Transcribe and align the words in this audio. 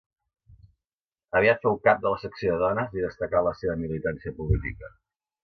Aviat 1.39 1.61
fou 1.67 1.77
cap 1.87 2.01
de 2.05 2.13
la 2.13 2.21
secció 2.23 2.57
de 2.57 2.63
dones 2.65 2.97
i 2.99 3.05
destacà 3.05 3.43
en 3.45 3.49
la 3.51 3.53
seva 3.61 3.77
militància 3.83 4.35
política. 4.43 4.93